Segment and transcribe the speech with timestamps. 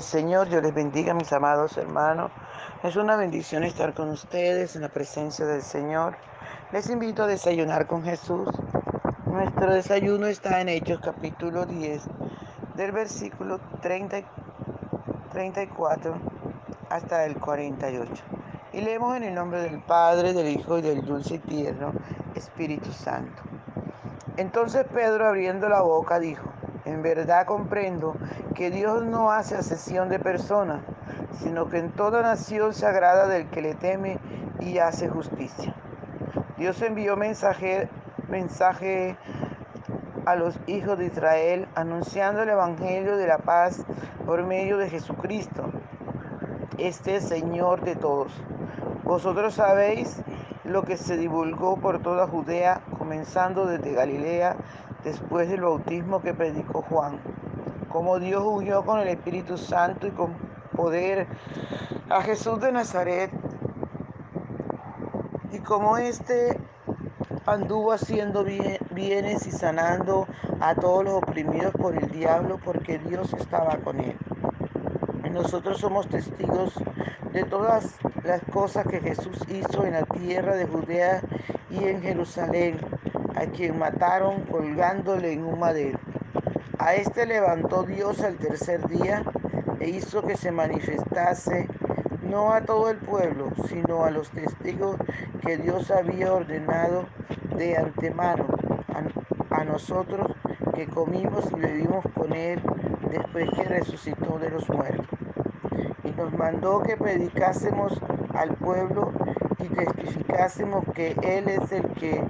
[0.00, 2.30] Señor, Dios les bendiga, mis amados hermanos.
[2.82, 6.16] Es una bendición estar con ustedes en la presencia del Señor.
[6.72, 8.48] Les invito a desayunar con Jesús.
[9.26, 12.02] Nuestro desayuno está en Hechos capítulo 10,
[12.76, 14.22] del versículo 30,
[15.32, 16.14] 34
[16.90, 18.12] hasta el 48.
[18.72, 21.92] Y leemos en el nombre del Padre, del Hijo y del dulce y tierno
[22.34, 23.42] Espíritu Santo.
[24.36, 26.48] Entonces Pedro abriendo la boca dijo,
[26.88, 28.14] en verdad comprendo
[28.54, 30.80] que Dios no hace asesión de personas,
[31.32, 34.18] sino que en toda nación se agrada del que le teme
[34.60, 35.74] y hace justicia.
[36.56, 37.88] Dios envió mensaje,
[38.28, 39.16] mensaje
[40.26, 43.84] a los hijos de Israel anunciando el Evangelio de la paz
[44.26, 45.70] por medio de Jesucristo,
[46.78, 48.32] este Señor de todos.
[49.04, 50.20] Vosotros sabéis
[50.64, 54.56] lo que se divulgó por toda Judea, comenzando desde Galilea,
[55.08, 57.18] después del bautismo que predicó Juan,
[57.90, 60.34] como Dios huyó con el Espíritu Santo y con
[60.76, 61.26] poder
[62.10, 63.30] a Jesús de Nazaret,
[65.50, 66.60] y como éste
[67.46, 70.26] anduvo haciendo bienes y sanando
[70.60, 74.16] a todos los oprimidos por el diablo, porque Dios estaba con él.
[75.32, 76.74] Nosotros somos testigos
[77.32, 81.22] de todas las cosas que Jesús hizo en la tierra de Judea
[81.70, 82.78] y en Jerusalén,
[83.38, 86.00] a quien mataron colgándole en un madero.
[86.80, 89.22] A este levantó Dios al tercer día
[89.78, 91.68] e hizo que se manifestase
[92.22, 94.96] no a todo el pueblo, sino a los testigos
[95.46, 97.06] que Dios había ordenado
[97.56, 98.44] de antemano,
[98.88, 100.32] a, a nosotros
[100.74, 102.60] que comimos y bebimos con Él
[103.08, 105.06] después que resucitó de los muertos
[106.02, 108.00] y nos mandó que predicásemos
[108.34, 109.12] al pueblo
[109.60, 112.20] y testificásemos que Él es el que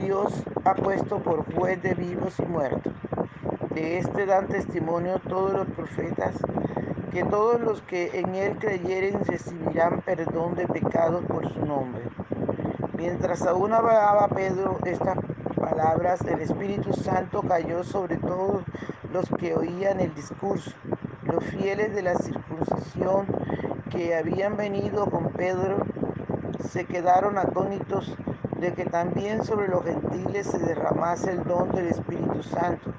[0.00, 0.32] Dios
[0.64, 2.92] ha puesto por juez de vivos y muertos.
[3.74, 6.34] De este dan testimonio todos los profetas,
[7.10, 12.04] que todos los que en Él creyeren recibirán perdón de pecados por su nombre.
[12.96, 15.18] Mientras aún hablaba Pedro estas
[15.56, 18.62] palabras, el Espíritu Santo cayó sobre todos
[19.12, 20.72] los que oían el discurso.
[21.24, 23.26] Los fieles de la circuncisión
[23.90, 25.78] que habían venido con Pedro
[26.70, 28.16] se quedaron atónitos
[28.62, 32.92] de que también sobre los gentiles se derramase el don del Espíritu Santo,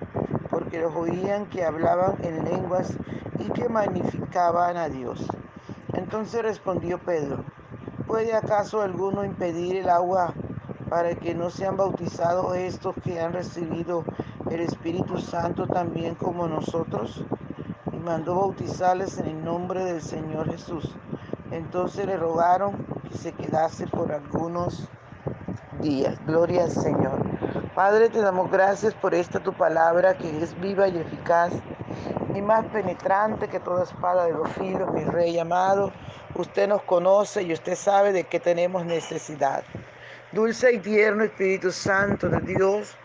[0.49, 2.93] porque los oían que hablaban en lenguas
[3.39, 5.25] y que magnificaban a Dios.
[5.93, 7.45] Entonces respondió Pedro,
[8.05, 10.33] ¿puede acaso alguno impedir el agua
[10.89, 14.03] para que no sean bautizados estos que han recibido
[14.51, 17.25] el Espíritu Santo también como nosotros?
[18.03, 20.93] mandó bautizarles en el nombre del Señor Jesús.
[21.51, 24.89] Entonces le rogaron que se quedase por algunos
[25.83, 26.15] días.
[26.25, 27.19] Gloria al Señor.
[27.75, 31.53] Padre, te damos gracias por esta tu palabra que es viva y eficaz
[32.33, 35.91] y más penetrante que toda espada de los filos, mi rey amado.
[36.35, 39.63] Usted nos conoce y usted sabe de qué tenemos necesidad.
[40.31, 42.95] Dulce y tierno Espíritu Santo de Dios,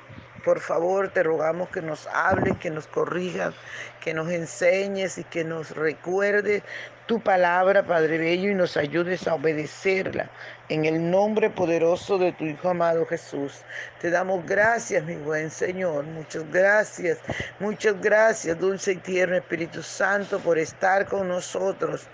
[0.44, 3.54] por favor, te rogamos que nos hables, que nos corrijas,
[4.00, 6.62] que nos enseñes y que nos recuerdes
[7.08, 10.28] tu palabra, Padre Bello, y nos ayudes a obedecerla.
[10.68, 13.62] En el nombre poderoso de tu Hijo amado Jesús.
[13.98, 16.04] Te damos gracias, mi buen Señor.
[16.04, 17.18] Muchas gracias.
[17.58, 22.06] Muchas gracias, dulce y tierno Espíritu Santo, por estar con nosotros,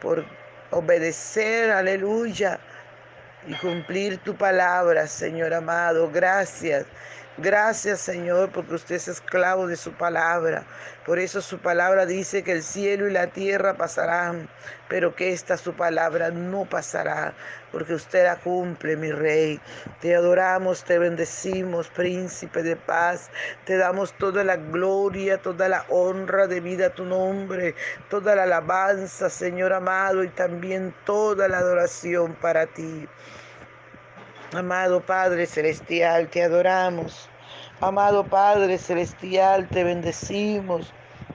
[0.00, 0.24] por
[0.70, 2.60] obedecer, aleluya,
[3.48, 6.08] y cumplir tu palabra, Señor amado.
[6.12, 6.86] Gracias.
[7.38, 10.64] Gracias Señor porque usted es esclavo de su palabra.
[11.04, 14.48] Por eso su palabra dice que el cielo y la tierra pasarán,
[14.88, 17.34] pero que esta su palabra no pasará,
[17.72, 19.60] porque usted la cumple, mi rey.
[20.00, 23.30] Te adoramos, te bendecimos, príncipe de paz.
[23.66, 27.74] Te damos toda la gloria, toda la honra de vida a tu nombre,
[28.08, 33.06] toda la alabanza, Señor amado, y también toda la adoración para ti.
[34.56, 37.28] Amado Padre Celestial, te adoramos.
[37.82, 40.94] Amado Padre Celestial, te bendecimos.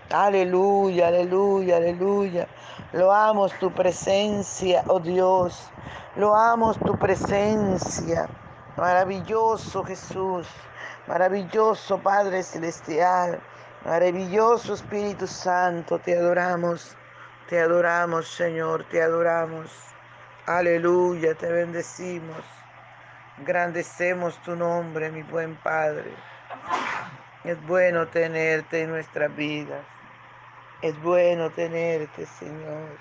[0.09, 2.47] Aleluya, aleluya, aleluya.
[2.93, 5.69] Loamos tu presencia, oh Dios.
[6.15, 8.27] Loamos tu presencia.
[8.75, 10.47] Maravilloso Jesús.
[11.05, 13.39] Maravilloso Padre Celestial.
[13.85, 15.99] Maravilloso Espíritu Santo.
[15.99, 16.97] Te adoramos.
[17.47, 18.83] Te adoramos, Señor.
[18.85, 19.69] Te adoramos.
[20.47, 21.35] Aleluya.
[21.35, 22.60] Te bendecimos.
[23.45, 26.13] Grandecemos tu nombre, mi buen Padre.
[27.43, 29.83] Es bueno tenerte en nuestras vidas.
[30.81, 32.97] Es bueno tenerte, Señor.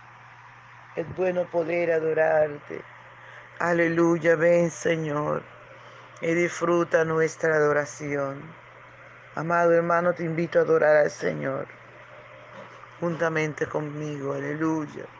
[0.96, 2.82] Es bueno poder adorarte.
[3.58, 5.42] Aleluya, ven, Señor,
[6.22, 8.42] y disfruta nuestra adoración.
[9.34, 11.68] Amado hermano, te invito a adorar al Señor.
[13.00, 14.34] juntamente conmigo.
[14.34, 15.19] Aleluya.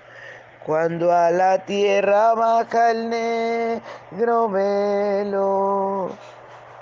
[0.65, 6.15] cuando a la tierra baja el negro velo,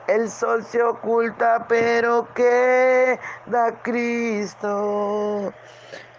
[0.07, 5.53] el sol se oculta, pero queda Cristo.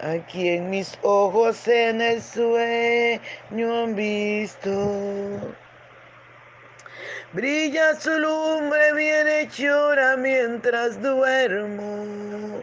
[0.00, 4.70] Aquí en mis ojos en el sueño han visto.
[7.32, 12.62] Brilla su lumbre bien hechora mientras duermo.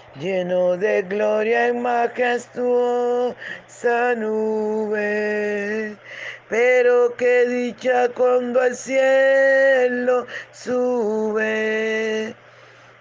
[0.19, 3.35] lleno de gloria y majestuosa
[4.15, 5.97] nube.
[6.49, 12.35] Pero qué dicha cuando al cielo sube,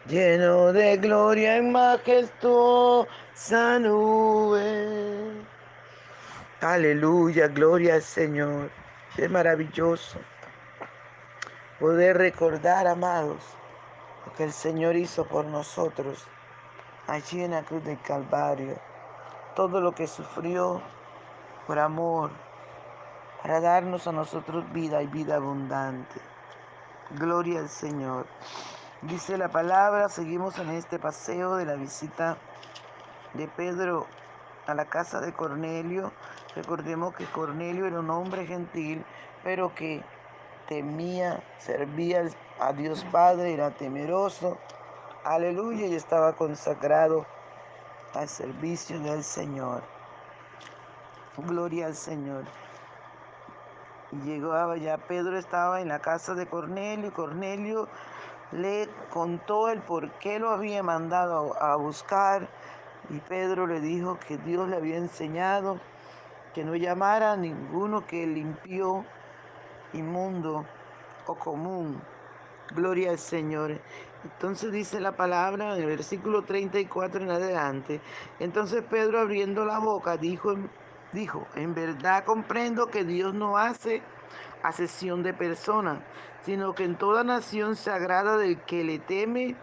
[0.06, 3.08] lleno de gloria y majestuosa
[3.80, 5.32] nube.
[6.60, 8.70] Aleluya, gloria al Señor.
[9.16, 10.18] Es maravilloso
[11.80, 13.42] poder recordar, amados,
[14.24, 16.28] lo que el Señor hizo por nosotros
[17.10, 18.76] allí en la cruz del Calvario.
[19.56, 20.80] Todo lo que sufrió
[21.66, 22.30] por amor,
[23.42, 26.20] para darnos a nosotros vida y vida abundante.
[27.18, 28.26] Gloria al Señor.
[29.02, 32.36] Dice la palabra, seguimos en este paseo de la visita
[33.34, 34.06] de Pedro
[34.66, 36.12] a la casa de Cornelio.
[36.54, 39.04] Recordemos que Cornelio era un hombre gentil,
[39.42, 40.04] pero que
[40.68, 42.28] temía, servía
[42.60, 44.58] a Dios Padre, era temeroso.
[45.24, 47.26] Aleluya, y estaba consagrado
[48.14, 49.82] al servicio del Señor.
[51.36, 52.44] Gloria al Señor.
[54.12, 57.86] Y llegó ya Pedro estaba en la casa de Cornelio y Cornelio
[58.52, 62.48] le contó el por qué lo había mandado a buscar
[63.10, 65.78] y Pedro le dijo que Dios le había enseñado
[66.54, 69.04] que no llamara a ninguno que limpió
[69.92, 70.64] inmundo
[71.26, 72.00] o común.
[72.74, 73.80] Gloria al Señor.
[74.24, 78.00] Entonces dice la palabra en el versículo 34 en adelante.
[78.38, 80.54] Entonces Pedro abriendo la boca dijo,
[81.12, 84.02] dijo, en verdad comprendo que Dios no hace
[84.62, 86.00] asesión de personas,
[86.42, 89.56] sino que en toda nación se agrada del que le teme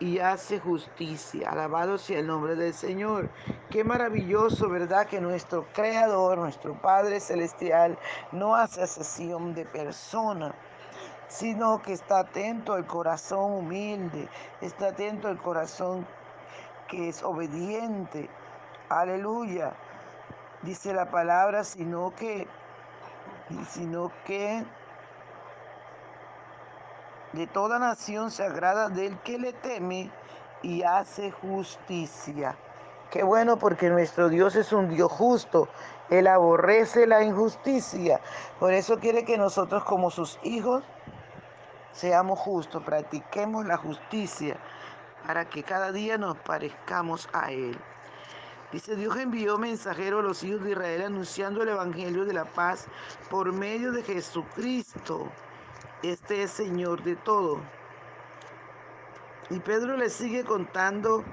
[0.00, 1.50] y hace justicia.
[1.50, 3.28] Alabado sea el nombre del Señor.
[3.68, 5.06] Qué maravilloso, ¿verdad?
[5.06, 7.98] Que nuestro Creador, nuestro Padre Celestial,
[8.32, 10.54] no hace asesión de persona,
[11.30, 14.28] sino que está atento al corazón humilde,
[14.60, 16.06] está atento al corazón
[16.88, 18.28] que es obediente.
[18.88, 19.72] Aleluya.
[20.62, 22.48] Dice la palabra, sino que,
[23.68, 24.64] sino que
[27.32, 30.10] de toda nación se agrada del que le teme
[30.62, 32.56] y hace justicia.
[33.10, 35.68] Qué bueno porque nuestro Dios es un Dios justo.
[36.10, 38.20] Él aborrece la injusticia.
[38.58, 40.82] Por eso quiere que nosotros como sus hijos
[41.92, 44.56] seamos justos, practiquemos la justicia
[45.26, 47.78] para que cada día nos parezcamos a Él.
[48.72, 52.86] Dice, Dios envió mensajeros a los hijos de Israel anunciando el Evangelio de la paz
[53.28, 55.28] por medio de Jesucristo.
[56.02, 57.58] Este es Señor de todo.
[59.50, 61.24] Y Pedro le sigue contando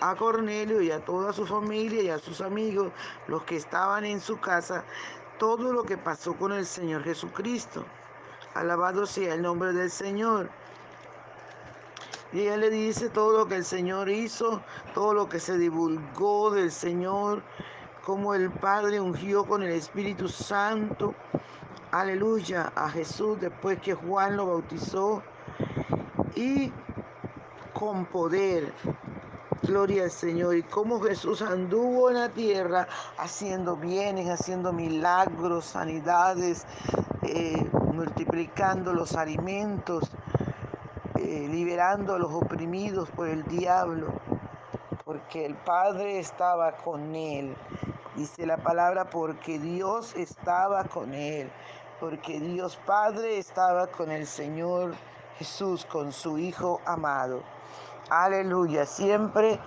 [0.00, 2.92] a Cornelio y a toda su familia y a sus amigos,
[3.28, 4.84] los que estaban en su casa,
[5.38, 7.84] todo lo que pasó con el Señor Jesucristo.
[8.56, 10.48] Alabado sea el nombre del Señor.
[12.32, 14.62] Y ella le dice todo lo que el Señor hizo,
[14.94, 17.42] todo lo que se divulgó del Señor,
[18.04, 21.14] como el Padre ungió con el Espíritu Santo.
[21.90, 25.22] Aleluya a Jesús después que Juan lo bautizó.
[26.34, 26.72] Y
[27.74, 28.72] con poder.
[29.62, 30.56] Gloria al Señor.
[30.56, 36.66] Y cómo Jesús anduvo en la tierra haciendo bienes, haciendo milagros, sanidades,
[37.22, 40.10] eh, multiplicando los alimentos
[41.14, 44.08] eh, liberando a los oprimidos por el diablo,
[45.04, 47.56] porque el Padre estaba con él.
[48.14, 51.50] Dice la palabra, porque Dios estaba con él,
[51.98, 54.94] porque Dios Padre estaba con el Señor
[55.38, 57.42] Jesús, con su Hijo amado.
[58.10, 59.58] Aleluya, siempre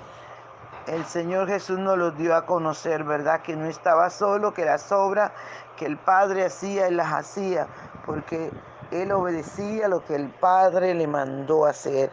[0.88, 3.42] el Señor Jesús nos lo dio a conocer, ¿verdad?
[3.42, 5.32] Que no estaba solo, que las obras
[5.78, 7.68] que el Padre hacía, Él las hacía,
[8.10, 8.50] porque
[8.90, 12.12] él obedecía lo que el Padre le mandó hacer.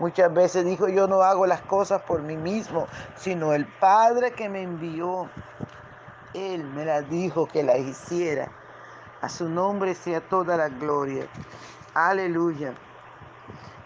[0.00, 4.48] Muchas veces dijo, yo no hago las cosas por mí mismo, sino el Padre que
[4.48, 5.30] me envió.
[6.34, 8.50] Él me las dijo que las hiciera.
[9.20, 11.28] A su nombre sea toda la gloria.
[11.94, 12.74] Aleluya.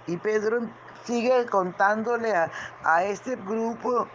[0.06, 0.60] Y Pedro
[1.04, 2.50] sigue contándole a,
[2.84, 4.08] a este grupo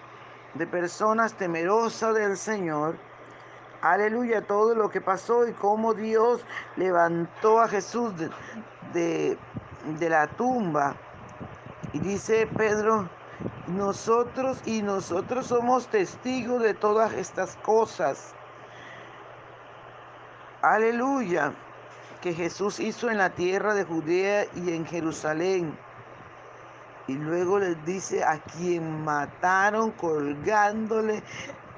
[0.55, 2.95] de personas temerosas del Señor
[3.91, 6.43] aleluya, todo lo que pasó y cómo Dios
[6.75, 8.13] levantó a Jesús
[8.93, 9.37] de,
[9.99, 10.95] la tumba.
[11.93, 13.07] Y dice Pedro,
[13.67, 18.33] nosotros y nosotros somos testigos de todas estas cosas.
[20.61, 21.53] Aleluya,
[22.21, 25.77] que Jesús hizo en la tierra de Judea y en Jerusalén.
[27.07, 31.21] Y luego les dice a quien mataron colgándole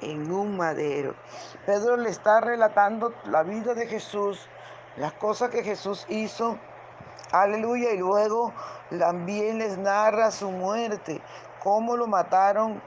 [0.02, 1.16] en un madero.
[1.66, 4.48] Pedro le está relatando la vida de Jesús,
[4.98, 6.58] las cosas que Jesús hizo.
[7.32, 7.92] Aleluya.
[7.92, 8.54] Y luego
[8.98, 11.22] también les narra su muerte,
[11.64, 12.82] cómo lo mataron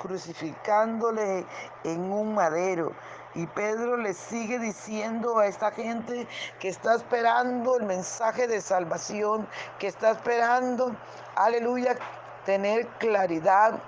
[0.00, 1.46] crucificándole
[1.84, 2.92] en un madero.
[3.34, 6.28] Y Pedro le sigue diciendo a esta gente
[6.60, 10.94] que está esperando el mensaje de salvación, que está esperando,
[11.34, 11.96] aleluya,
[12.44, 13.80] tener claridad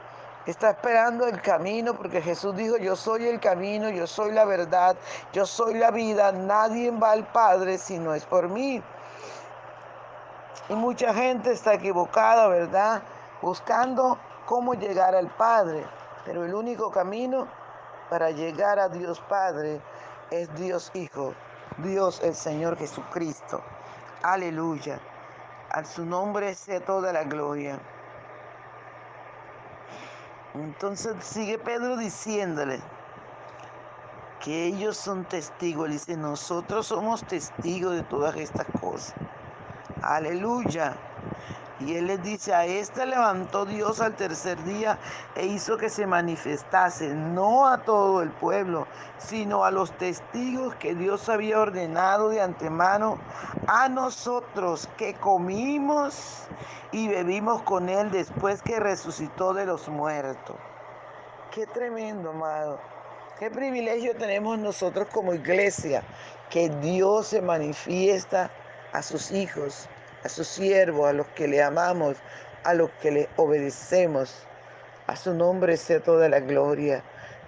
[0.47, 4.97] Está esperando el camino porque Jesús dijo, yo soy el camino, yo soy la verdad,
[5.33, 8.81] yo soy la vida, nadie va al Padre si no es por mí.
[10.69, 13.03] Y mucha gente está equivocada, ¿verdad?
[13.43, 15.85] Buscando cómo llegar al Padre.
[16.25, 17.49] Pero el único camino
[18.09, 19.81] para llegar a Dios Padre
[20.31, 21.35] es Dios Hijo,
[21.79, 23.61] Dios el Señor Jesucristo.
[24.23, 25.01] Aleluya.
[25.71, 27.81] A su nombre sea toda la gloria.
[30.63, 32.81] Entonces sigue Pedro diciéndole
[34.43, 35.87] que ellos son testigos.
[35.87, 39.15] Él dice, nosotros somos testigos de todas estas cosas.
[40.03, 40.97] Aleluya.
[41.79, 44.99] Y él les dice, a esta levantó Dios al tercer día
[45.35, 48.87] e hizo que se manifestase, no a todo el pueblo,
[49.19, 53.19] sino a los testigos que Dios había ordenado de antemano,
[53.67, 56.45] a nosotros que comimos
[56.93, 60.57] y bebimos con él después que resucitó de los muertos.
[61.51, 62.79] Qué tremendo, amado.
[63.39, 66.03] Qué privilegio tenemos nosotros como iglesia,
[66.49, 68.51] que Dios se manifiesta
[68.95, 69.91] a sus hijos
[70.27, 72.17] a su siervo, a los que le amamos,
[72.65, 74.35] a los que le obedecemos.
[75.07, 77.05] A su nombre sea toda la gloria.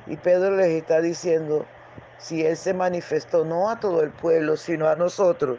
[0.06, 1.66] Y Pedro les está diciendo,
[2.18, 5.58] si Él se manifestó no a todo el pueblo, sino a nosotros,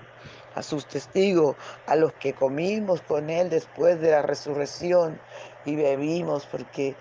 [0.55, 1.57] a sus testigos,
[1.88, 5.19] a los que comimos con Él después de la resurrección
[5.65, 6.95] y bebimos, porque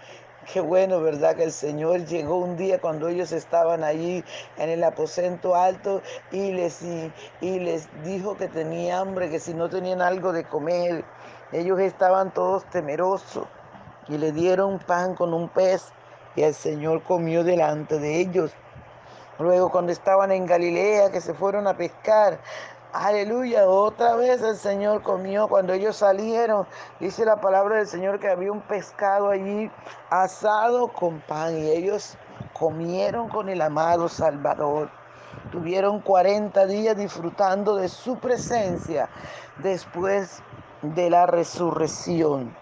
[0.53, 1.37] qué bueno, ¿verdad?
[1.37, 4.25] Que el Señor llegó un día cuando ellos estaban allí
[4.57, 9.55] en el aposento alto y les, y, y les dijo que tenía hambre, que si
[9.55, 11.05] no tenían algo de comer,
[11.53, 13.47] ellos estaban todos temerosos
[14.09, 15.93] y le dieron pan con un pez
[16.35, 18.53] y el Señor comió delante de ellos.
[19.39, 22.41] Luego cuando estaban en Galilea, que se fueron a pescar,
[22.93, 25.47] Aleluya, otra vez el Señor comió.
[25.47, 26.67] Cuando ellos salieron,
[26.99, 29.71] dice la palabra del Señor que había un pescado allí
[30.09, 32.17] asado con pan y ellos
[32.55, 34.89] comieron con el amado Salvador.
[35.53, 39.11] Tuvieron 40 días disfrutando de su presencia
[39.59, 40.43] después
[40.81, 42.57] de la resurrección.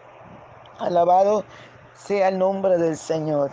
[0.80, 1.44] Alabado
[1.94, 3.52] sea el nombre del Señor.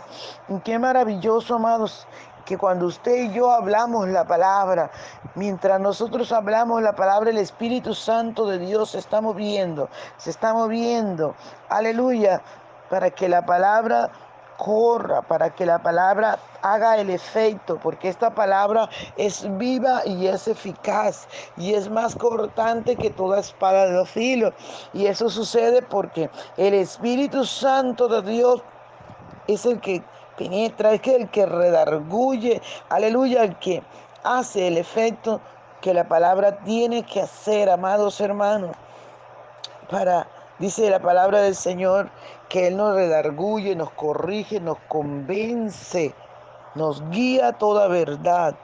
[0.64, 2.06] Qué maravilloso, amados,
[2.44, 4.90] que cuando usted y yo hablamos la palabra,
[5.34, 10.52] mientras nosotros hablamos la palabra, el Espíritu Santo de Dios se está moviendo, se está
[10.52, 11.34] moviendo,
[11.68, 12.42] aleluya,
[12.90, 14.10] para que la palabra
[14.56, 20.48] corra, para que la palabra haga el efecto, porque esta palabra es viva y es
[20.48, 24.52] eficaz y es más cortante que toda espada de filo.
[24.92, 28.62] Y eso sucede porque el Espíritu Santo de Dios
[29.46, 30.02] es el que
[30.36, 33.82] penetra, es que el que redarguye, aleluya, el que
[34.22, 35.40] hace el efecto
[35.80, 38.74] que la palabra tiene que hacer, amados hermanos,
[39.90, 40.26] para,
[40.58, 42.10] dice la palabra del Señor,
[42.48, 46.14] que Él nos redarguye, nos corrige, nos convence,
[46.74, 48.54] nos guía a toda verdad.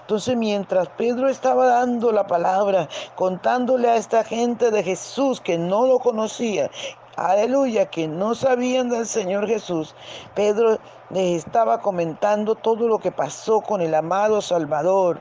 [0.00, 5.86] Entonces mientras Pedro estaba dando la palabra, contándole a esta gente de Jesús que no
[5.86, 6.70] lo conocía,
[7.16, 9.94] aleluya, que no sabían del Señor Jesús,
[10.34, 10.78] Pedro
[11.10, 15.20] les estaba comentando todo lo que pasó con el amado Salvador.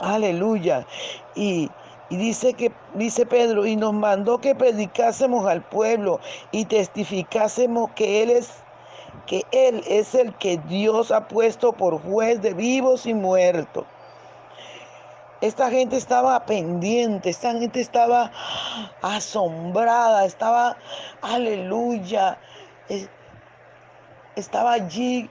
[0.00, 0.86] Aleluya.
[1.34, 1.70] Y,
[2.08, 6.20] y dice que dice Pedro y nos mandó que predicásemos al pueblo
[6.50, 8.62] y testificásemos que él es
[9.26, 13.84] que él es el que Dios ha puesto por juez de vivos y muertos.
[15.42, 18.30] Esta gente estaba pendiente, esta gente estaba
[19.02, 20.76] asombrada, estaba,
[21.20, 22.38] aleluya,
[24.36, 25.28] estaba allí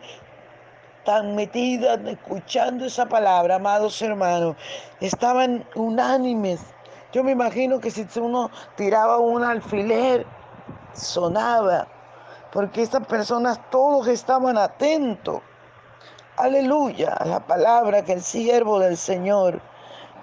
[1.05, 4.57] tan metida escuchando esa palabra, amados hermanos.
[4.99, 6.59] Estaban unánimes.
[7.13, 10.25] Yo me imagino que si uno tiraba un alfiler,
[10.91, 11.87] sonaba,
[12.51, 15.41] porque estas personas todos estaban atentos.
[16.35, 19.70] Aleluya, a la palabra que el siervo del Señor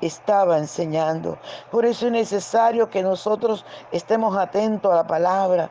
[0.01, 1.39] estaba enseñando.
[1.71, 5.71] Por eso es necesario que nosotros estemos atentos a la palabra,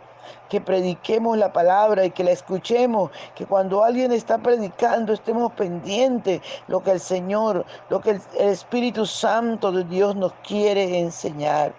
[0.50, 6.42] que prediquemos la palabra y que la escuchemos, que cuando alguien está predicando estemos pendientes
[6.68, 11.74] lo que el Señor, lo que el, Espíritu Santo de Dios nos quiere enseñar.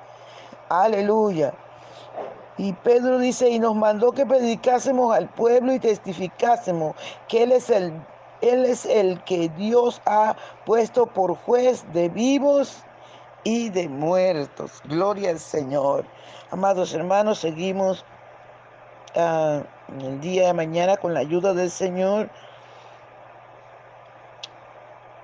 [0.68, 1.52] Aleluya.
[2.58, 6.96] Y Pedro dice, y nos mandó que predicásemos al pueblo y testificásemos
[7.28, 7.92] que Él es el
[8.40, 12.84] él es el que Dios ha puesto por juez de vivos
[13.44, 14.82] y de muertos.
[14.84, 16.04] Gloria al Señor.
[16.50, 18.04] Amados hermanos, seguimos
[19.14, 19.62] uh,
[20.04, 22.30] el día de mañana con la ayuda del Señor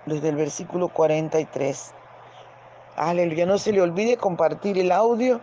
[0.07, 1.93] desde el versículo 43.
[2.97, 5.41] Aleluya, no se le olvide compartir el audio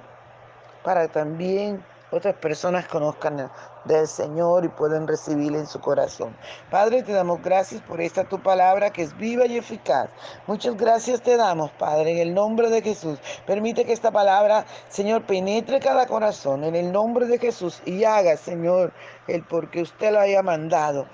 [0.83, 3.49] para también otras personas conozcan
[3.85, 6.35] del Señor y pueden recibirle en su corazón.
[6.69, 10.09] Padre, te damos gracias por esta tu palabra que es viva y eficaz.
[10.45, 13.19] Muchas gracias te damos, Padre, en el nombre de Jesús.
[13.47, 18.35] Permite que esta palabra, Señor, penetre cada corazón en el nombre de Jesús y haga,
[18.37, 18.93] Señor,
[19.27, 21.07] el porque usted lo haya mandado.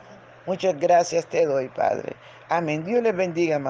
[0.48, 2.16] Muchas gracias te doy, Padre.
[2.50, 2.86] Amén.
[2.86, 3.66] Dios les bendiga, más.